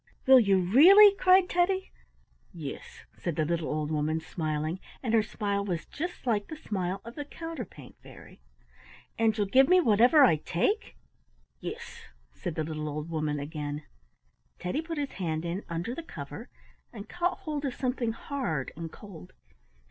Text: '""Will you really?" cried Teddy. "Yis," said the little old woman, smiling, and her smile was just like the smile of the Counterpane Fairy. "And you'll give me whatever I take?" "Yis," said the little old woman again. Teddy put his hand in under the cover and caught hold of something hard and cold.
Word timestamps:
'""Will 0.25 0.39
you 0.39 0.59
really?" 0.61 1.13
cried 1.15 1.47
Teddy. 1.47 1.91
"Yis," 2.51 3.05
said 3.19 3.35
the 3.35 3.45
little 3.45 3.67
old 3.69 3.91
woman, 3.91 4.19
smiling, 4.19 4.79
and 5.03 5.13
her 5.13 5.21
smile 5.21 5.63
was 5.63 5.85
just 5.85 6.25
like 6.25 6.47
the 6.47 6.55
smile 6.55 7.01
of 7.05 7.13
the 7.13 7.23
Counterpane 7.23 7.93
Fairy. 8.01 8.41
"And 9.19 9.37
you'll 9.37 9.45
give 9.45 9.69
me 9.69 9.79
whatever 9.79 10.23
I 10.23 10.37
take?" 10.37 10.97
"Yis," 11.59 12.05
said 12.33 12.55
the 12.55 12.63
little 12.63 12.89
old 12.89 13.11
woman 13.11 13.39
again. 13.39 13.83
Teddy 14.57 14.81
put 14.81 14.97
his 14.97 15.11
hand 15.11 15.45
in 15.45 15.63
under 15.69 15.93
the 15.93 16.01
cover 16.01 16.49
and 16.91 17.07
caught 17.07 17.37
hold 17.41 17.63
of 17.63 17.75
something 17.75 18.11
hard 18.11 18.71
and 18.75 18.91
cold. 18.91 19.33